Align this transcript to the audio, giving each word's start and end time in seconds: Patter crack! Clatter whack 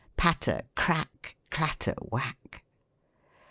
Patter 0.17 0.63
crack! 0.75 1.35
Clatter 1.51 1.93
whack 2.01 2.63